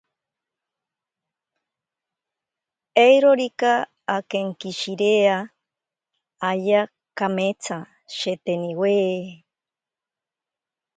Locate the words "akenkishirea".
4.15-5.35